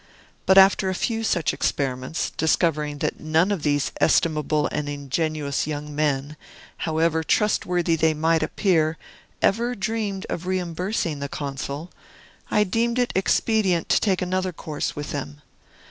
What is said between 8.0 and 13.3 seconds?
might appear, ever dreamed of reimbursing the Consul, I deemed it